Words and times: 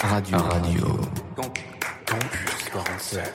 Radio. 0.00 0.38
Radio. 0.38 1.00
Campus 2.06 2.68
47. 2.72 3.32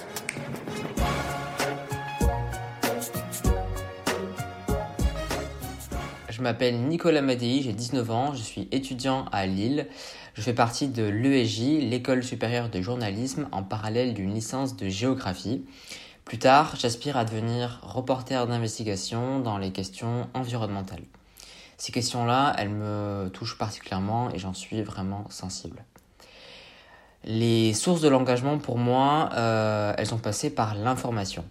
Je 6.29 6.41
m'appelle 6.41 6.79
Nicolas 6.87 7.21
Madei, 7.21 7.61
j'ai 7.61 7.73
19 7.73 8.11
ans, 8.11 8.33
je 8.33 8.41
suis 8.41 8.69
étudiant 8.71 9.25
à 9.33 9.45
Lille. 9.45 9.87
Je 10.35 10.41
fais 10.41 10.53
partie 10.53 10.87
de 10.87 11.03
l'ESJ, 11.03 11.81
l'école 11.81 12.23
supérieure 12.23 12.69
de 12.69 12.81
journalisme, 12.81 13.49
en 13.51 13.63
parallèle 13.63 14.13
d'une 14.13 14.33
licence 14.33 14.77
de 14.77 14.87
géographie. 14.87 15.65
Plus 16.23 16.39
tard, 16.39 16.75
j'aspire 16.77 17.17
à 17.17 17.25
devenir 17.25 17.81
reporter 17.83 18.47
d'investigation 18.47 19.41
dans 19.41 19.57
les 19.57 19.71
questions 19.71 20.29
environnementales. 20.33 21.03
Ces 21.77 21.91
questions-là, 21.91 22.55
elles 22.57 22.69
me 22.69 23.29
touchent 23.33 23.57
particulièrement 23.57 24.31
et 24.33 24.39
j'en 24.39 24.53
suis 24.53 24.81
vraiment 24.81 25.25
sensible. 25.29 25.83
Les 27.25 27.73
sources 27.73 28.01
de 28.01 28.09
l'engagement, 28.09 28.57
pour 28.57 28.77
moi, 28.77 29.29
euh, 29.33 29.93
elles 29.97 30.07
sont 30.07 30.17
passées 30.17 30.49
par 30.49 30.75
l'information. 30.75 31.45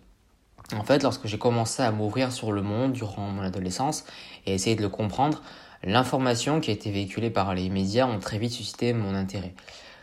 En 0.77 0.85
fait, 0.85 1.03
lorsque 1.03 1.27
j'ai 1.27 1.39
commencé 1.39 1.83
à 1.83 1.91
m'ouvrir 1.93 2.31
sur 2.31 2.53
le 2.53 2.61
monde 2.61 2.93
durant 2.93 3.23
mon 3.29 3.43
adolescence 3.43 4.05
et 4.45 4.55
essayer 4.55 4.77
de 4.77 4.83
le 4.83 4.91
comprendre, 4.91 5.43
l'information 5.83 6.61
qui 6.61 6.71
a 6.71 6.75
été 6.75 6.91
véhiculée 6.91 7.31
par 7.31 7.55
les 7.55 7.71
médias 7.71 8.07
ont 8.07 8.19
très 8.19 8.37
vite 8.39 8.53
suscité 8.53 8.93
mon 8.93 9.15
intérêt. 9.15 9.55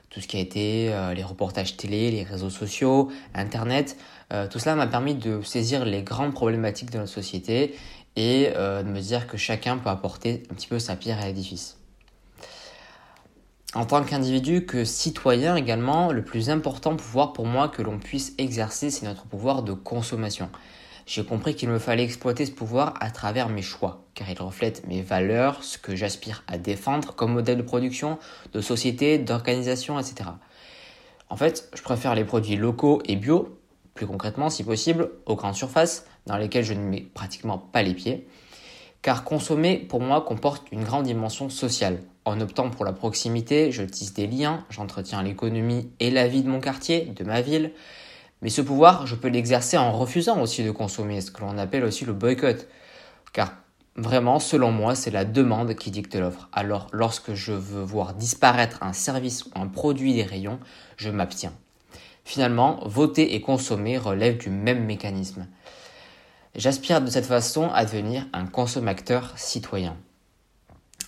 Tout 0.10 0.22
ce 0.22 0.28
qui 0.28 0.38
a 0.38 0.40
été 0.40 0.92
euh, 0.92 1.14
les 1.14 1.24
reportages 1.24 1.78
télé, 1.78 2.10
les 2.10 2.24
réseaux 2.24 2.50
sociaux, 2.50 3.12
Internet, 3.36 3.96
euh, 4.34 4.48
tout 4.48 4.58
cela 4.58 4.76
m'a 4.76 4.88
permis 4.88 5.14
de 5.14 5.42
saisir 5.44 5.86
les 5.86 6.02
grandes 6.02 6.34
problématiques 6.34 6.90
de 6.90 6.98
notre 6.98 7.12
société 7.12 7.76
et 8.16 8.50
de 8.50 8.84
me 8.84 9.00
dire 9.00 9.28
que 9.28 9.38
chacun 9.38 9.78
peut 9.78 9.90
apporter 9.90 10.44
un 10.52 10.56
petit 10.56 10.68
peu 10.68 10.80
sa 10.80 10.98
pierre 10.98 11.20
à 11.22 11.28
l'édifice. 11.28 11.79
En 13.76 13.86
tant 13.86 14.04
qu'individu, 14.04 14.66
que 14.66 14.84
citoyen 14.84 15.56
également, 15.56 16.12
le 16.12 16.24
plus 16.24 16.50
important 16.50 16.96
pouvoir 16.96 17.34
pour 17.34 17.46
moi 17.46 17.70
que 17.70 17.84
l'on 17.84 18.00
puisse 18.00 18.34
exercer, 18.40 18.90
c'est 18.90 19.06
notre 19.06 19.26
pouvoir 19.26 19.62
de 19.62 19.74
consommation. 19.74 20.50
J'ai 21.06 21.24
compris 21.24 21.54
qu'il 21.54 21.70
me 21.70 21.78
fallait 21.78 22.04
exploiter 22.04 22.48
ce 22.48 22.52
pouvoir 22.52 22.96
à 23.00 23.12
travers 23.12 23.48
mes 23.48 23.62
choix, 23.62 24.06
car 24.16 24.28
il 24.28 24.42
reflète 24.42 24.88
mes 24.88 25.04
valeurs, 25.04 25.64
ce 25.64 25.78
que 25.78 25.96
j'aspire 25.96 26.44
à 26.48 26.58
défendre 26.58 27.14
comme 27.14 27.34
modèle 27.34 27.58
de 27.58 27.62
production, 27.62 28.18
de 28.54 28.62
société, 28.62 29.20
d'organisation, 29.20 30.00
etc. 30.00 30.32
En 31.30 31.36
fait, 31.36 31.70
je 31.76 31.84
préfère 31.84 32.16
les 32.16 32.26
produits 32.26 32.56
locaux 32.56 33.04
et 33.06 33.16
bio, 33.18 33.60
plus 33.94 34.08
concrètement 34.08 34.50
si 34.50 34.64
possible, 34.64 35.12
aux 35.28 35.36
grandes 35.36 35.56
surfaces, 35.56 36.08
dans 36.26 36.38
lesquelles 36.38 36.66
je 36.66 36.74
ne 36.74 36.82
mets 36.82 37.08
pratiquement 37.14 37.60
pas 37.60 37.84
les 37.84 37.94
pieds, 37.94 38.28
car 39.02 39.24
consommer 39.24 39.78
pour 39.78 40.02
moi 40.02 40.22
comporte 40.22 40.72
une 40.72 40.84
grande 40.84 41.06
dimension 41.06 41.50
sociale. 41.50 42.02
En 42.26 42.42
optant 42.42 42.70
pour 42.70 42.86
la 42.86 42.94
proximité, 42.94 43.72
je 43.72 43.84
tisse 43.84 44.14
des 44.14 44.28
liens, 44.28 44.66
j'entretiens 44.70 45.24
l'économie 45.24 45.90
et 46.00 46.12
la 46.12 46.28
vie 46.28 46.44
de 46.44 46.50
mon 46.50 46.60
quartier, 46.60 47.06
de 47.06 47.24
ma 47.24 47.42
ville. 47.42 47.72
Mais 48.42 48.50
ce 48.50 48.62
pouvoir, 48.62 49.08
je 49.08 49.16
peux 49.16 49.28
l'exercer 49.28 49.78
en 49.78 49.92
refusant 49.92 50.42
aussi 50.42 50.64
de 50.64 50.72
consommer, 50.72 51.22
ce 51.22 51.32
que 51.32 51.42
l'on 51.42 51.58
appelle 51.58 51.84
aussi 51.84 52.06
le 52.06 52.14
boycott. 52.14 52.68
Car 53.34 53.54
vraiment, 53.96 54.40
selon 54.40 54.72
moi, 54.72 54.96
c'est 54.96 55.12
la 55.12 55.26
demande 55.26 55.76
qui 55.76 55.92
dicte 55.92 56.16
l'offre. 56.16 56.50
Alors 56.54 56.88
lorsque 56.92 57.34
je 57.34 57.54
veux 57.54 57.84
voir 57.84 58.14
disparaître 58.14 58.84
un 58.84 58.94
service 58.94 59.46
ou 59.46 59.50
un 59.56 59.68
produit 59.68 60.14
des 60.14 60.24
rayons, 60.24 60.60
je 60.98 61.10
m'abstiens. 61.10 61.54
Finalement, 62.26 62.80
voter 62.86 63.34
et 63.34 63.42
consommer 63.42 63.98
relèvent 63.98 64.38
du 64.38 64.50
même 64.50 64.86
mécanisme. 64.86 65.48
J'aspire 66.56 67.02
de 67.02 67.10
cette 67.10 67.28
façon 67.28 67.70
à 67.74 67.86
devenir 67.86 68.26
un 68.34 68.48
consommateur 68.48 69.34
citoyen. 69.36 69.96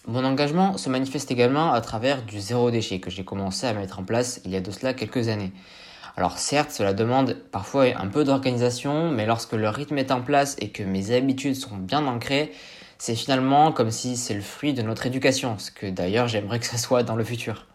Mon 0.07 0.23
engagement 0.23 0.77
se 0.77 0.89
manifeste 0.89 1.31
également 1.31 1.73
à 1.73 1.81
travers 1.81 2.23
du 2.23 2.39
zéro 2.39 2.69
déchet 2.69 2.99
que 2.99 3.09
j'ai 3.09 3.23
commencé 3.23 3.65
à 3.65 3.73
mettre 3.73 3.99
en 3.99 4.03
place 4.03 4.39
il 4.45 4.51
y 4.51 4.55
a 4.55 4.61
de 4.61 4.71
cela 4.71 4.93
quelques 4.93 5.29
années. 5.29 5.51
Alors 6.15 6.37
certes, 6.37 6.71
cela 6.71 6.93
demande 6.93 7.33
parfois 7.51 7.85
un 7.97 8.07
peu 8.07 8.23
d'organisation, 8.23 9.09
mais 9.09 9.25
lorsque 9.25 9.53
le 9.53 9.69
rythme 9.69 9.97
est 9.97 10.11
en 10.11 10.21
place 10.21 10.55
et 10.59 10.69
que 10.69 10.83
mes 10.83 11.11
habitudes 11.11 11.55
sont 11.55 11.77
bien 11.77 12.05
ancrées, 12.05 12.51
c'est 12.99 13.15
finalement 13.15 13.71
comme 13.71 13.89
si 13.89 14.17
c'est 14.17 14.35
le 14.35 14.41
fruit 14.41 14.73
de 14.73 14.83
notre 14.83 15.07
éducation, 15.07 15.57
ce 15.57 15.71
que 15.71 15.87
d'ailleurs 15.87 16.27
j'aimerais 16.27 16.59
que 16.59 16.67
ça 16.67 16.77
soit 16.77 17.01
dans 17.01 17.15
le 17.15 17.23
futur. 17.23 17.65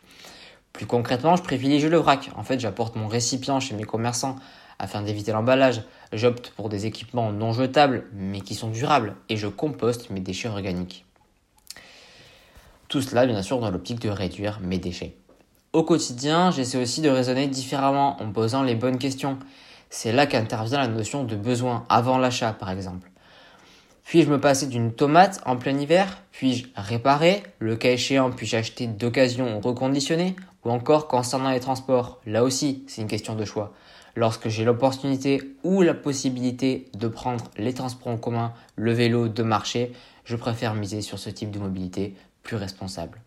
Plus 0.72 0.86
concrètement, 0.86 1.34
je 1.34 1.42
privilégie 1.42 1.88
le 1.88 1.96
vrac. 1.96 2.30
En 2.36 2.44
fait, 2.44 2.60
j'apporte 2.60 2.96
mon 2.96 3.08
récipient 3.08 3.58
chez 3.58 3.74
mes 3.74 3.84
commerçants 3.84 4.36
afin 4.78 5.02
d'éviter 5.02 5.32
l'emballage. 5.32 5.82
J'opte 6.12 6.50
pour 6.50 6.68
des 6.68 6.86
équipements 6.86 7.32
non 7.32 7.52
jetables, 7.52 8.04
mais 8.12 8.40
qui 8.40 8.54
sont 8.54 8.70
durables, 8.70 9.16
et 9.28 9.36
je 9.36 9.46
composte 9.46 10.10
mes 10.10 10.20
déchets 10.20 10.48
organiques. 10.48 11.04
Tout 12.88 13.02
cela, 13.02 13.26
bien 13.26 13.42
sûr, 13.42 13.58
dans 13.58 13.70
l'optique 13.70 14.00
de 14.00 14.08
réduire 14.08 14.60
mes 14.60 14.78
déchets. 14.78 15.16
Au 15.72 15.82
quotidien, 15.82 16.50
j'essaie 16.50 16.80
aussi 16.80 17.00
de 17.00 17.10
raisonner 17.10 17.48
différemment 17.48 18.22
en 18.22 18.30
posant 18.30 18.62
les 18.62 18.74
bonnes 18.74 18.98
questions. 18.98 19.38
C'est 19.90 20.12
là 20.12 20.26
qu'intervient 20.26 20.78
la 20.78 20.88
notion 20.88 21.24
de 21.24 21.36
besoin, 21.36 21.84
avant 21.88 22.18
l'achat 22.18 22.52
par 22.52 22.70
exemple. 22.70 23.10
Puis-je 24.04 24.30
me 24.30 24.40
passer 24.40 24.68
d'une 24.68 24.92
tomate 24.92 25.40
en 25.44 25.56
plein 25.56 25.76
hiver? 25.76 26.22
Puis-je 26.30 26.66
réparer? 26.76 27.42
Le 27.58 27.74
cas 27.74 27.90
échéant, 27.90 28.30
puis-je 28.30 28.56
acheter 28.56 28.86
d'occasion 28.86 29.56
ou 29.56 29.60
reconditionner 29.60 30.36
Ou 30.64 30.70
encore 30.70 31.08
concernant 31.08 31.50
les 31.50 31.58
transports? 31.58 32.20
Là 32.24 32.44
aussi, 32.44 32.84
c'est 32.86 33.02
une 33.02 33.08
question 33.08 33.34
de 33.34 33.44
choix. 33.44 33.74
Lorsque 34.16 34.48
j'ai 34.48 34.64
l'opportunité 34.64 35.42
ou 35.62 35.82
la 35.82 35.92
possibilité 35.92 36.88
de 36.94 37.06
prendre 37.06 37.44
les 37.58 37.74
transports 37.74 38.08
en 38.08 38.16
commun, 38.16 38.54
le 38.74 38.92
vélo, 38.92 39.28
de 39.28 39.42
marcher, 39.42 39.92
je 40.24 40.36
préfère 40.36 40.74
miser 40.74 41.02
sur 41.02 41.18
ce 41.18 41.28
type 41.28 41.50
de 41.50 41.58
mobilité 41.58 42.14
plus 42.42 42.56
responsable. 42.56 43.20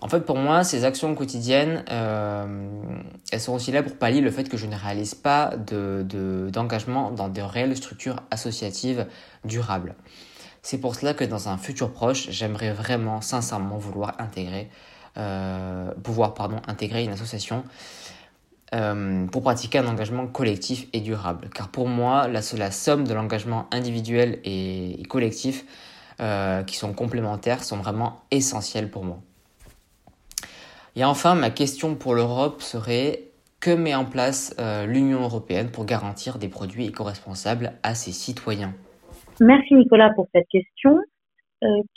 En 0.00 0.08
fait, 0.08 0.20
pour 0.20 0.36
moi, 0.36 0.64
ces 0.64 0.84
actions 0.84 1.14
quotidiennes, 1.14 1.84
euh, 1.90 2.70
elles 3.32 3.40
sont 3.40 3.52
aussi 3.52 3.70
là 3.70 3.82
pour 3.84 3.96
pallier 3.96 4.20
le 4.20 4.30
fait 4.30 4.48
que 4.48 4.56
je 4.56 4.66
ne 4.66 4.76
réalise 4.76 5.14
pas 5.14 5.56
d'engagement 5.56 7.10
de, 7.10 7.16
dans 7.16 7.28
de 7.28 7.40
réelles 7.40 7.76
structures 7.76 8.16
associatives 8.30 9.06
durables. 9.44 9.94
C'est 10.62 10.78
pour 10.78 10.96
cela 10.96 11.14
que 11.14 11.24
dans 11.24 11.48
un 11.48 11.56
futur 11.56 11.92
proche, 11.92 12.30
j'aimerais 12.30 12.72
vraiment, 12.72 13.20
sincèrement, 13.20 13.78
vouloir 13.78 14.14
intégrer, 14.20 14.70
euh, 15.16 15.92
pouvoir 16.02 16.34
pardon, 16.34 16.60
intégrer 16.66 17.04
une 17.04 17.12
association 17.12 17.64
euh, 18.74 19.26
pour 19.28 19.40
pratiquer 19.40 19.78
un 19.78 19.86
engagement 19.86 20.26
collectif 20.26 20.88
et 20.92 21.00
durable. 21.00 21.48
Car 21.54 21.70
pour 21.70 21.88
moi, 21.88 22.28
la, 22.28 22.42
somme 22.42 23.04
de 23.04 23.14
l'engagement 23.14 23.66
individuel 23.72 24.40
et, 24.44 25.02
collectif 25.08 25.64
euh, 26.20 26.62
qui 26.64 26.76
sont 26.76 26.92
complémentaires 26.92 27.64
sont 27.64 27.78
vraiment 27.78 28.20
essentiels 28.30 28.90
pour 28.90 29.04
moi. 29.04 29.20
Et 30.96 31.04
enfin, 31.04 31.34
ma 31.34 31.48
question 31.48 31.94
pour 31.94 32.14
l'Europe 32.14 32.60
serait 32.60 33.22
que 33.58 33.70
met 33.70 33.94
en 33.94 34.04
place 34.04 34.54
euh, 34.58 34.84
l'Union 34.84 35.22
européenne 35.22 35.70
pour 35.70 35.86
garantir 35.86 36.38
des 36.38 36.48
produits 36.48 36.88
éco-responsables 36.88 37.72
à 37.82 37.94
ses 37.94 38.12
citoyens? 38.12 38.74
Merci 39.40 39.76
Nicolas 39.76 40.10
pour 40.10 40.26
cette 40.34 40.48
question 40.48 40.98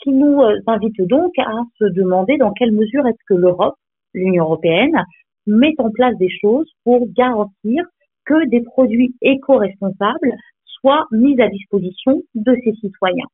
qui 0.02 0.10
nous 0.10 0.42
invite 0.66 1.02
donc 1.02 1.38
à 1.38 1.52
se 1.78 1.86
demander 1.86 2.38
dans 2.38 2.52
quelle 2.52 2.72
mesure 2.72 3.06
est-ce 3.06 3.24
que 3.28 3.36
l'Europe, 3.36 3.76
l'Union 4.16 4.46
européenne, 4.46 5.04
met 5.48 5.74
en 5.80 5.90
place 5.92 6.18
des 6.18 6.30
choses 6.42 6.70
pour 6.84 7.08
garantir 7.14 7.86
que 8.26 8.48
des 8.50 8.62
produits 8.62 9.16
éco-responsables 9.22 10.36
soient 10.66 11.06
mis 11.12 11.40
à 11.42 11.48
disposition 11.48 12.22
de 12.36 12.56
ses 12.64 12.74
citoyens. 12.76 13.28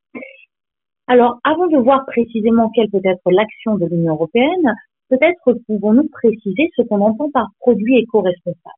Alors, 1.08 1.40
avant 1.44 1.68
de 1.68 1.78
voir 1.78 2.06
précisément 2.06 2.70
quelle 2.76 2.90
peut 2.90 3.02
être 3.04 3.32
l'action 3.32 3.78
de 3.78 3.86
l'Union 3.86 4.14
européenne, 4.14 4.74
peut-être 5.10 5.54
pouvons-nous 5.66 6.10
préciser 6.10 6.70
ce 6.76 6.82
qu'on 6.84 7.02
entend 7.02 7.32
par 7.32 7.48
produit 7.60 8.00
éco-responsable. 8.00 8.76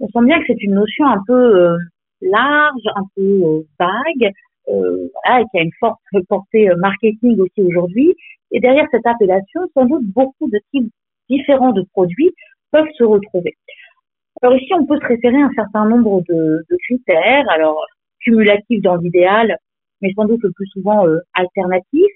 On 0.00 0.06
sent 0.08 0.24
bien 0.24 0.38
que 0.38 0.44
c'est 0.46 0.62
une 0.62 0.74
notion 0.74 1.06
un 1.06 1.20
peu 1.26 1.34
euh, 1.34 1.76
large, 2.20 2.86
un 2.94 3.02
peu 3.16 3.22
euh, 3.22 3.62
vague, 3.78 4.32
euh, 4.68 5.08
qui 5.50 5.58
a 5.58 5.62
une 5.62 5.72
forte 5.80 5.98
portée 6.28 6.68
marketing 6.76 7.40
aussi 7.40 7.62
aujourd'hui. 7.62 8.14
Et 8.52 8.60
derrière 8.60 8.86
cette 8.92 9.06
appellation, 9.06 9.62
sans 9.74 9.86
doute 9.86 10.04
beaucoup 10.14 10.48
de 10.48 10.58
types 10.72 10.92
différents 11.28 11.72
de 11.72 11.82
produits 11.92 12.32
peuvent 12.70 12.90
se 12.96 13.04
retrouver. 13.04 13.54
Alors 14.42 14.56
ici, 14.56 14.72
on 14.74 14.86
peut 14.86 14.98
se 15.00 15.06
référer 15.06 15.40
à 15.40 15.46
un 15.46 15.52
certain 15.54 15.88
nombre 15.88 16.22
de, 16.28 16.64
critères. 16.84 17.44
Alors, 17.50 17.84
cumulatifs 18.20 18.82
dans 18.82 18.96
l'idéal, 18.96 19.56
mais 20.00 20.12
sans 20.14 20.26
doute 20.26 20.42
le 20.42 20.52
plus 20.52 20.66
souvent 20.68 21.06
euh, 21.06 21.18
alternatif. 21.34 22.12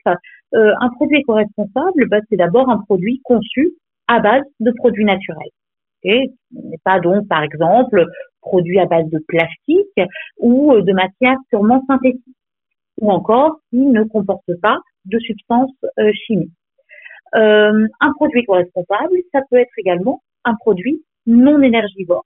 Euh, 0.54 0.72
un 0.80 0.88
produit 0.90 1.18
éco-responsable, 1.18 2.08
bah, 2.08 2.18
c'est 2.28 2.36
d'abord 2.36 2.68
un 2.68 2.78
produit 2.78 3.20
conçu 3.24 3.72
à 4.06 4.20
base 4.20 4.44
de 4.60 4.70
produits 4.72 5.04
naturels. 5.04 5.50
Et 6.04 6.30
n'est 6.52 6.78
pas 6.84 7.00
donc, 7.00 7.26
par 7.28 7.42
exemple, 7.42 8.04
produit 8.40 8.78
à 8.78 8.86
base 8.86 9.08
de 9.08 9.18
plastique 9.26 10.00
ou 10.38 10.72
euh, 10.72 10.82
de 10.82 10.92
matière 10.92 11.36
purement 11.48 11.82
synthétique, 11.88 12.22
ou 13.00 13.10
encore 13.10 13.58
il 13.72 13.90
ne 13.90 14.04
comporte 14.04 14.60
pas 14.60 14.78
de 15.06 15.18
substances 15.18 15.74
chimiques. 16.26 16.52
Un 17.34 18.12
produit 18.14 18.40
éco-responsable, 18.40 19.16
ça 19.32 19.40
peut 19.50 19.56
être 19.56 19.72
également 19.78 20.22
un 20.44 20.54
produit 20.54 21.02
non 21.26 21.62
énergivore, 21.62 22.24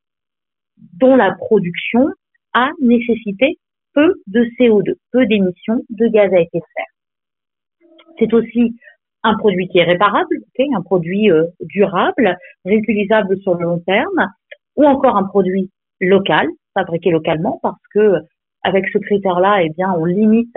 dont 0.95 1.17
la 1.17 1.33
production 1.33 2.09
a 2.55 2.71
nécessité 2.81 3.59
peu 3.95 4.15
de 4.27 4.45
CO2, 4.59 4.95
peu 5.13 5.27
d'émissions 5.27 5.83
de 5.91 6.09
gaz 6.09 6.33
à 6.33 6.41
effet 6.41 6.59
de 6.59 6.65
serre. 6.75 7.87
C'est 8.19 8.33
aussi 8.33 8.77
un 9.23 9.37
produit 9.37 9.69
qui 9.69 9.79
est 9.79 9.85
réparable, 9.85 10.37
un 10.59 10.83
produit 10.83 11.31
euh, 11.31 11.47
durable, 11.61 12.37
réutilisable 12.65 13.39
sur 13.41 13.55
le 13.55 13.65
long 13.65 13.81
terme, 13.81 14.31
ou 14.77 14.85
encore 14.85 15.17
un 15.17 15.25
produit 15.25 15.71
local, 16.01 16.47
fabriqué 16.75 17.11
localement, 17.11 17.59
parce 17.63 17.81
que 17.93 18.21
avec 18.63 18.87
ce 18.93 18.99
critère-là, 18.99 19.63
eh 19.63 19.71
bien, 19.71 19.93
on 19.93 20.05
limite 20.05 20.55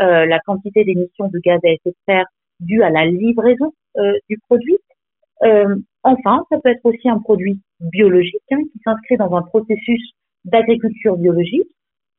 euh, 0.00 0.26
la 0.26 0.38
quantité 0.40 0.84
d'émissions 0.84 1.28
de 1.28 1.38
gaz 1.38 1.60
à 1.64 1.68
effet 1.68 1.90
de 1.90 1.96
serre 2.06 2.26
due 2.62 2.82
à 2.82 2.90
la 2.90 3.06
livraison 3.06 3.72
euh, 3.98 4.12
du 4.28 4.38
produit. 4.48 4.78
enfin, 6.02 6.44
ça 6.50 6.58
peut 6.62 6.70
être 6.70 6.84
aussi 6.84 7.08
un 7.08 7.18
produit 7.18 7.60
biologique 7.80 8.50
hein, 8.52 8.62
qui 8.72 8.78
s'inscrit 8.84 9.16
dans 9.16 9.34
un 9.34 9.42
processus 9.42 10.12
d'agriculture 10.44 11.16
biologique. 11.16 11.68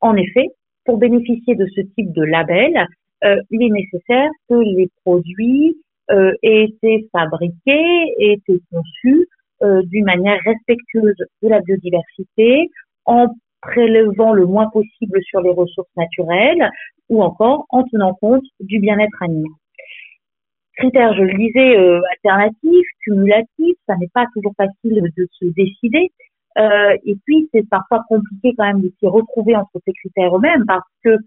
En 0.01 0.16
effet, 0.16 0.48
pour 0.86 0.98
bénéficier 0.98 1.56
de 1.56 1.66
ce 1.68 1.81
type 1.95 2.12
de 2.12 2.24
label, 2.24 2.88
il 3.51 3.63
est 3.63 3.69
nécessaire 3.69 4.30
que 4.50 4.56
les 4.56 4.90
produits 5.06 5.78
euh, 6.12 6.34
été 6.42 7.07
fabriqués, 7.13 8.13
été 8.19 8.60
conçus 8.69 9.25
euh, 9.62 9.81
d'une 9.84 10.04
manière 10.04 10.38
respectueuse 10.46 11.16
de 11.42 11.48
la 11.48 11.62
biodiversité, 11.62 12.69
en 13.06 13.28
prélevant 13.62 14.34
le 14.34 14.46
moins 14.46 14.69
possible 14.69 15.22
sur 15.24 15.39
les 15.39 15.51
ressources 15.51 15.96
naturelles 15.96 16.69
ou 17.07 17.24
encore 17.24 17.66
en 17.69 17.84
tenant 17.84 18.13
compte 18.16 18.44
du 18.60 18.80
bien-être 18.80 19.24
animal. 19.24 19.50
Critères, 20.78 21.14
je 21.16 21.22
le 21.22 21.38
disais, 21.38 21.78
euh, 21.78 22.02
alternatifs, 22.12 22.88
cumulatifs, 23.04 23.78
ça 23.88 23.96
n'est 23.98 24.10
pas 24.14 24.25
toujours 24.34 24.54
facile 24.58 25.04
de 25.16 25.28
se 25.40 25.46
décider. 25.46 26.12
Euh, 26.58 26.98
et 27.06 27.16
puis, 27.25 27.50
c'est 27.54 27.68
parfois 27.70 28.04
compliqué 28.08 28.54
quand 28.58 28.66
même 28.66 28.81
de 28.81 28.92
s'y 29.00 29.06
retrouver 29.06 29.56
entre 29.56 29.80
ces 29.86 29.94
critères 29.94 30.36
eux-mêmes 30.36 30.66
parce 30.66 30.88
que 31.04 31.18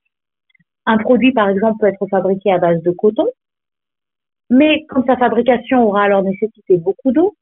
un 0.86 0.98
produit, 0.98 1.32
par 1.32 1.48
exemple, 1.48 1.78
peut 1.80 1.86
être 1.86 2.06
fabriqué 2.08 2.52
à 2.52 2.58
base 2.58 2.80
de 2.82 2.90
coton, 2.92 3.26
mais 4.50 4.84
quand 4.88 5.04
sa 5.06 5.16
fabrication 5.16 5.82
aura 5.82 6.04
alors 6.04 6.22
nécessité 6.22 6.76
beaucoup 6.76 7.12
d'eau, 7.12 7.34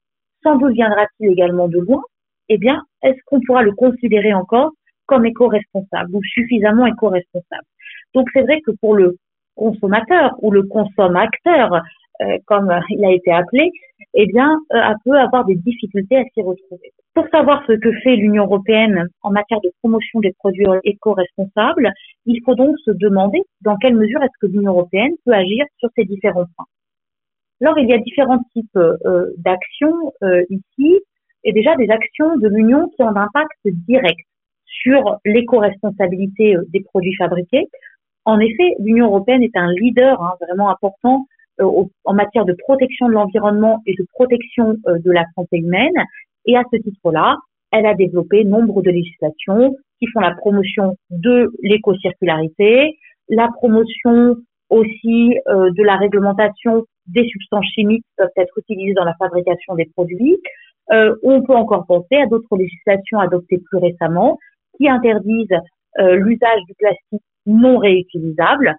sans 0.43 0.57
doute 0.57 0.73
viendra-t-il 0.73 1.31
également 1.31 1.69
de 1.69 1.79
loin, 1.79 2.03
eh 2.49 2.59
bien, 2.59 2.83
est-ce 3.03 3.19
qu'on 3.27 3.41
pourra 3.41 3.63
le 3.63 3.73
considérer 3.73 4.33
encore 4.33 4.73
comme 5.07 5.27
éco-responsable 5.27 6.15
ou 6.15 6.23
suffisamment 6.23 6.87
éco-responsable? 6.87 7.67
Donc 8.15 8.29
c'est 8.33 8.43
vrai 8.43 8.61
que 8.63 8.71
pour 8.81 8.95
le 8.95 9.17
consommateur 9.57 10.35
ou 10.43 10.51
le 10.51 10.63
consommateur, 10.65 11.83
euh, 12.21 12.39
comme 12.47 12.73
il 12.91 13.05
a 13.05 13.13
été 13.13 13.33
appelé, 13.33 13.71
eh 14.15 14.27
bien, 14.27 14.59
euh, 14.73 14.81
peut 15.05 15.19
avoir 15.19 15.45
des 15.45 15.57
difficultés 15.57 16.17
à 16.17 16.25
s'y 16.33 16.43
retrouver. 16.43 16.93
Pour 17.15 17.27
savoir 17.29 17.65
ce 17.67 17.73
que 17.73 17.93
fait 18.03 18.17
l'Union 18.17 18.45
européenne 18.45 19.09
en 19.23 19.31
matière 19.31 19.61
de 19.61 19.71
promotion 19.81 20.21
des 20.21 20.33
produits 20.33 20.67
éco-responsables, 20.85 21.93
il 22.27 22.41
faut 22.45 22.55
donc 22.55 22.77
se 22.85 22.91
demander 22.91 23.43
dans 23.61 23.77
quelle 23.77 23.95
mesure 23.95 24.23
est-ce 24.23 24.39
que 24.41 24.51
l'Union 24.51 24.73
européenne 24.73 25.13
peut 25.25 25.33
agir 25.33 25.65
sur 25.79 25.91
ces 25.97 26.05
différents 26.05 26.47
points. 26.57 26.67
Alors, 27.61 27.79
il 27.79 27.89
y 27.89 27.95
a 27.95 27.99
différents 27.99 28.43
types 28.53 28.77
euh, 28.77 29.27
d'actions 29.39 30.13
euh, 30.23 30.43
ici, 30.51 31.01
et 31.45 31.53
déjà 31.53 31.77
des 31.77 31.89
actions 31.91 32.37
de 32.37 32.49
l'Union 32.49 32.89
qui 32.89 33.03
ont 33.03 33.09
un 33.09 33.17
impact 33.17 33.59
direct 33.65 34.27
sur 34.65 35.19
l'éco-responsabilité 35.25 36.57
euh, 36.57 36.63
des 36.73 36.83
produits 36.83 37.15
fabriqués. 37.17 37.69
En 38.25 38.39
effet, 38.41 38.75
l'Union 38.79 39.07
européenne 39.07 39.43
est 39.43 39.57
un 39.57 39.71
leader 39.73 40.23
hein, 40.23 40.35
vraiment 40.41 40.71
important 40.71 41.27
en 41.59 42.15
matière 42.15 42.45
de 42.45 42.57
protection 42.67 43.07
de 43.07 43.13
l'environnement 43.13 43.81
et 43.87 43.95
de 43.97 44.05
protection 44.13 44.75
de 44.87 45.11
la 45.13 45.25
santé 45.37 45.59
humaine. 45.59 45.95
Et 46.47 46.57
à 46.57 46.63
ce 46.73 46.79
titre-là, 46.79 47.37
elle 47.71 47.87
a 47.87 47.95
développé 47.95 48.45
nombre 48.45 48.83
de 48.83 48.91
législations 48.91 49.77
qui 50.01 50.07
font 50.13 50.21
la 50.21 50.35
promotion 50.35 50.97
de 51.11 51.53
l'éco-circularité, 51.63 52.99
la 53.29 53.49
promotion 53.55 54.37
aussi 54.69 55.37
de 55.47 55.83
la 55.85 55.97
réglementation 55.97 56.85
des 57.07 57.27
substances 57.29 57.67
chimiques 57.67 58.05
peuvent 58.17 58.29
être 58.37 58.59
utilisées 58.59 58.95
dans 58.95 59.05
la 59.05 59.15
fabrication 59.15 59.75
des 59.75 59.87
produits. 59.95 60.39
Euh, 60.93 61.15
on 61.23 61.43
peut 61.43 61.55
encore 61.55 61.87
penser 61.87 62.17
à 62.17 62.27
d'autres 62.27 62.57
législations 62.57 63.19
adoptées 63.19 63.59
plus 63.59 63.79
récemment 63.79 64.39
qui 64.77 64.89
interdisent 64.89 65.51
euh, 65.53 65.59
l'usage 65.99 66.61
du 66.67 66.75
plastique 66.75 67.23
non 67.47 67.79
réutilisable. 67.79 68.75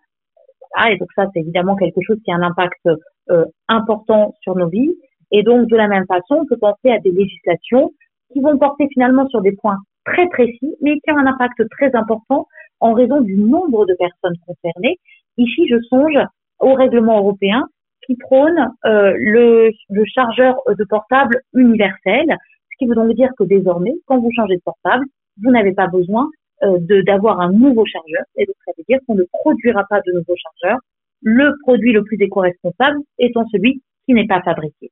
et 0.90 0.98
donc 0.98 1.10
ça, 1.16 1.28
c'est 1.34 1.40
évidemment 1.40 1.76
quelque 1.76 2.02
chose 2.02 2.18
qui 2.24 2.32
a 2.32 2.36
un 2.36 2.42
impact 2.42 2.88
euh, 3.30 3.46
important 3.68 4.34
sur 4.42 4.56
nos 4.56 4.68
vies. 4.68 4.94
Et 5.32 5.44
donc, 5.44 5.68
de 5.68 5.76
la 5.76 5.88
même 5.88 6.06
façon, 6.06 6.36
on 6.36 6.46
peut 6.46 6.58
penser 6.58 6.92
à 6.92 7.00
des 7.00 7.12
législations 7.12 7.92
qui 8.32 8.42
vont 8.42 8.58
porter 8.58 8.88
finalement 8.94 9.28
sur 9.30 9.42
des 9.42 9.54
points 9.54 9.78
très 10.06 10.28
précis, 10.30 10.76
mais 10.82 11.00
qui 11.00 11.12
ont 11.12 11.18
un 11.18 11.26
impact 11.26 11.68
très 11.72 11.96
important 11.96 12.48
en 12.80 12.94
raison 12.94 13.22
du 13.22 13.36
nombre 13.36 13.86
de 13.86 13.96
personnes 13.96 14.36
concernées. 14.46 14.98
Ici, 15.38 15.68
je 15.68 15.80
songe 15.90 16.18
au 16.60 16.74
règlement 16.74 17.18
européen 17.18 17.64
qui 18.06 18.16
prône 18.16 18.72
euh, 18.86 19.14
le, 19.18 19.72
le, 19.90 20.06
chargeur 20.06 20.56
de 20.68 20.84
portable 20.84 21.42
universel, 21.56 22.26
ce 22.28 22.78
qui 22.78 22.86
veut 22.86 22.94
donc 22.94 23.12
dire 23.14 23.32
que 23.38 23.44
désormais, 23.44 23.94
quand 24.06 24.20
vous 24.20 24.30
changez 24.36 24.56
de 24.56 24.62
portable, 24.64 25.06
vous 25.44 25.50
n'avez 25.50 25.74
pas 25.74 25.88
besoin 25.88 26.26
euh, 26.26 26.30
d'avoir 26.62 27.42
un 27.42 27.52
nouveau 27.52 27.86
chargeur, 27.86 28.24
et 28.38 28.46
donc 28.46 28.56
ça 28.66 28.72
veut 28.78 28.84
dire 28.88 29.00
qu'on 29.06 29.16
ne 29.16 29.24
produira 29.44 29.84
pas 29.90 30.02
de 30.02 30.12
nouveaux 30.14 30.36
chargeurs, 30.36 30.80
le 31.22 31.54
produit 31.64 31.92
le 31.92 32.04
plus 32.04 32.18
éco-responsable 32.22 33.00
étant 33.20 33.46
celui 33.52 33.82
qui 34.06 34.14
n'est 34.14 34.28
pas 34.28 34.42
fabriqué. 34.42 34.92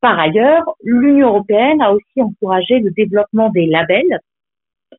Par 0.00 0.18
ailleurs, 0.18 0.64
l'Union 0.82 1.28
européenne 1.28 1.80
a 1.80 1.92
aussi 1.92 2.20
encouragé 2.20 2.78
le 2.80 2.90
développement 2.90 3.48
des 3.50 3.66
labels, 3.66 4.18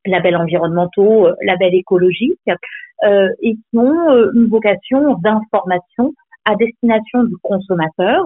labels 0.06 0.38
environnementaux, 0.38 1.28
euh, 1.28 1.36
labels 1.44 1.76
écologiques, 1.76 2.50
euh, 3.04 3.30
et 3.42 3.54
qui 3.54 3.78
ont 3.78 4.10
euh, 4.10 4.32
une 4.34 4.48
vocation 4.48 5.16
d'information 5.16 6.14
à 6.46 6.56
destination 6.56 7.24
du 7.24 7.36
consommateur. 7.44 8.26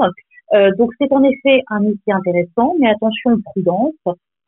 Euh, 0.53 0.71
donc 0.77 0.91
c'est 0.99 1.11
en 1.11 1.23
effet 1.23 1.63
un 1.69 1.83
outil 1.83 2.11
intéressant, 2.11 2.75
mais 2.79 2.89
attention 2.89 3.41
prudence. 3.43 3.93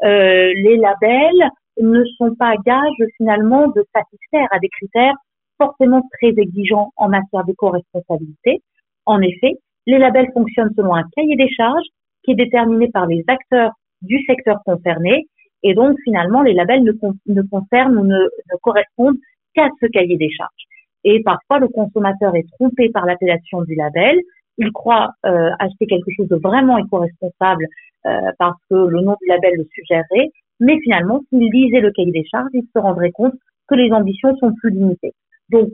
Euh, 0.03 0.53
les 0.55 0.77
labels 0.77 1.49
ne 1.79 2.03
sont 2.17 2.35
pas 2.35 2.55
gages 2.65 3.07
finalement 3.17 3.67
de 3.69 3.85
satisfaire 3.93 4.47
à 4.51 4.59
des 4.59 4.69
critères 4.69 5.15
forcément 5.57 6.01
très 6.19 6.29
exigeants 6.29 6.91
en 6.97 7.09
matière 7.09 7.43
d'éco-responsabilité. 7.45 8.61
En 9.05 9.21
effet, 9.21 9.53
les 9.85 9.97
labels 9.97 10.31
fonctionnent 10.33 10.73
selon 10.75 10.95
un 10.95 11.03
cahier 11.15 11.35
des 11.35 11.49
charges 11.49 11.85
qui 12.23 12.31
est 12.31 12.35
déterminé 12.35 12.89
par 12.89 13.05
les 13.05 13.23
acteurs 13.27 13.71
du 14.01 14.23
secteur 14.25 14.59
concerné 14.65 15.27
et 15.63 15.73
donc 15.73 15.97
finalement 16.03 16.41
les 16.41 16.53
labels 16.53 16.83
ne, 16.83 16.91
ne 17.27 17.41
concernent 17.43 17.97
ou 17.97 18.03
ne, 18.03 18.17
ne 18.17 18.57
correspondent 18.61 19.17
qu'à 19.53 19.69
ce 19.79 19.85
cahier 19.87 20.17
des 20.17 20.31
charges. 20.31 20.65
Et 21.03 21.21
parfois, 21.23 21.59
le 21.59 21.67
consommateur 21.67 22.35
est 22.35 22.47
trompé 22.53 22.89
par 22.89 23.05
l'appellation 23.05 23.61
du 23.63 23.75
label. 23.75 24.19
Il 24.57 24.71
croit 24.71 25.11
euh, 25.25 25.49
acheter 25.59 25.87
quelque 25.87 26.11
chose 26.15 26.27
de 26.27 26.35
vraiment 26.35 26.77
éco-responsable 26.77 27.65
euh, 28.05 28.31
parce 28.37 28.57
que 28.69 28.75
le 28.75 29.01
nom 29.01 29.15
du 29.21 29.27
label 29.27 29.55
le 29.57 29.67
suggérerait. 29.73 30.29
Mais 30.61 30.79
finalement, 30.79 31.21
s'il 31.29 31.49
lisait 31.51 31.81
le 31.81 31.91
cahier 31.91 32.11
des 32.11 32.25
charges, 32.25 32.51
il 32.53 32.63
se 32.73 32.79
rendrait 32.79 33.11
compte 33.11 33.33
que 33.67 33.75
les 33.75 33.91
ambitions 33.91 34.35
sont 34.37 34.53
plus 34.53 34.71
limitées. 34.71 35.13
Donc, 35.49 35.69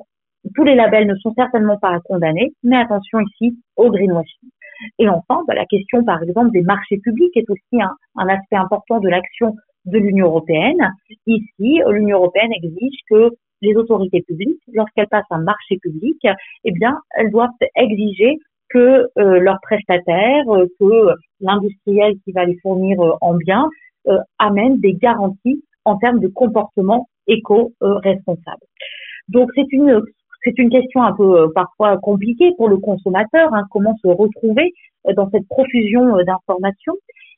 tous 0.56 0.64
les 0.64 0.76
labels 0.76 1.08
ne 1.08 1.16
sont 1.16 1.34
certainement 1.36 1.78
pas 1.78 1.90
à 1.90 2.00
condamner, 2.00 2.54
mais 2.64 2.78
attention 2.78 3.20
ici 3.20 3.60
au 3.76 3.92
greenwashing. 3.92 4.50
Et 4.98 5.10
enfin, 5.10 5.44
bah, 5.48 5.56
la 5.56 5.66
question, 5.66 6.04
par 6.04 6.24
exemple, 6.24 6.52
des 6.52 6.62
marchés 6.62 6.98
publics 6.98 7.36
est 7.36 7.50
aussi 7.50 7.82
un, 7.82 7.92
un 8.16 8.28
aspect 8.30 8.56
important 8.56 9.00
de 9.00 9.10
l'action 9.10 9.56
de 9.86 9.98
l'Union 9.98 10.28
européenne. 10.28 10.92
Ici, 11.26 11.82
l'Union 11.90 12.18
européenne 12.18 12.52
exige 12.54 13.00
que 13.10 13.30
les 13.62 13.76
autorités 13.76 14.22
publiques, 14.22 14.62
lorsqu'elles 14.74 15.08
passent 15.08 15.26
un 15.32 15.42
marché 15.42 15.78
public, 15.82 16.18
eh 16.64 16.72
bien, 16.72 16.98
elles 17.16 17.32
doivent 17.32 17.50
exiger 17.76 18.38
que 18.70 19.08
euh, 19.18 19.40
leurs 19.40 19.60
prestataires, 19.62 20.48
euh, 20.50 20.66
que 20.80 21.14
l'industriel 21.40 22.16
qui 22.24 22.32
va 22.32 22.46
les 22.46 22.58
fournir 22.62 23.00
euh, 23.00 23.14
en 23.22 23.36
biens, 23.36 23.70
amène 24.40 24.80
des 24.80 24.94
garanties 24.94 25.64
en 25.86 25.98
termes 25.98 26.20
de 26.20 26.28
comportement 26.28 27.08
éco-responsable. 27.28 28.66
Donc 29.30 29.50
c'est 29.56 29.72
une 29.72 30.02
c'est 30.44 30.58
une 30.58 30.70
question 30.70 31.04
un 31.04 31.14
peu 31.14 31.52
parfois 31.54 31.98
compliquée 31.98 32.52
pour 32.58 32.70
le 32.70 32.78
consommateur, 32.78 33.54
hein, 33.54 33.64
comment 33.72 33.96
se 34.02 34.08
retrouver 34.08 34.72
dans 35.16 35.30
cette 35.30 35.48
profusion 35.48 36.18
d'informations. 36.24 36.94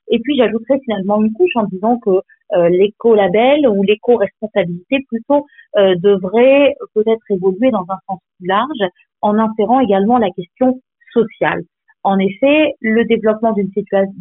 Et 0.09 0.19
puis 0.19 0.35
j'ajouterais 0.37 0.79
finalement 0.83 1.21
une 1.21 1.33
couche 1.33 1.55
en 1.55 1.65
disant 1.65 1.97
que 1.99 2.21
euh, 2.53 2.69
l'éco-label 2.69 3.67
ou 3.67 3.83
l'éco-responsabilité 3.83 5.05
plutôt 5.07 5.45
euh, 5.77 5.95
devrait 5.97 6.75
peut-être 6.95 7.23
évoluer 7.29 7.69
dans 7.69 7.85
un 7.89 7.97
sens 8.07 8.19
plus 8.37 8.47
large 8.47 8.89
en 9.21 9.37
insérant 9.37 9.79
également 9.79 10.17
la 10.17 10.29
question 10.31 10.81
sociale. 11.13 11.61
En 12.03 12.17
effet, 12.17 12.73
le 12.81 13.05
développement 13.05 13.53
d'une 13.53 13.69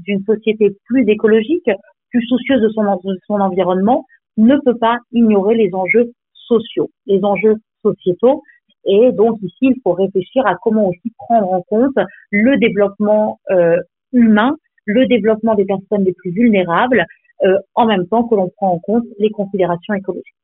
d'une 0.05 0.25
société 0.25 0.76
plus 0.85 1.09
écologique, 1.09 1.71
plus 2.11 2.27
soucieuse 2.27 2.62
de 2.62 2.69
son, 2.71 2.85
son 3.27 3.41
environnement, 3.41 4.05
ne 4.37 4.57
peut 4.65 4.77
pas 4.79 4.99
ignorer 5.12 5.55
les 5.55 5.75
enjeux 5.75 6.12
sociaux, 6.33 6.91
les 7.07 7.23
enjeux 7.25 7.57
sociétaux. 7.83 8.43
Et 8.85 9.12
donc 9.12 9.38
ici, 9.43 9.57
il 9.62 9.81
faut 9.83 9.93
réfléchir 9.93 10.47
à 10.47 10.55
comment 10.62 10.88
aussi 10.88 11.12
prendre 11.17 11.53
en 11.53 11.62
compte 11.62 11.97
le 12.31 12.57
développement 12.59 13.41
euh, 13.50 13.77
humain 14.12 14.57
le 14.88 15.07
développement 15.07 15.55
des 15.55 15.67
personnes 15.67 16.05
les 16.05 16.15
plus 16.15 16.31
vulnérables, 16.31 17.07
euh, 17.45 17.59
en 17.75 17.87
même 17.87 18.09
temps 18.09 18.25
que 18.25 18.35
l'on 18.35 18.49
prend 18.49 18.73
en 18.73 18.79
compte 18.79 19.05
les 19.19 19.31
considérations 19.31 19.95
écologiques. 19.95 20.35